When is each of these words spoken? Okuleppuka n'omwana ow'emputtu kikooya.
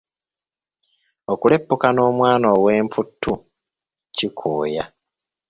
Okuleppuka 1.31 1.87
n'omwana 1.91 2.47
ow'emputtu 2.57 3.33
kikooya. 4.15 4.83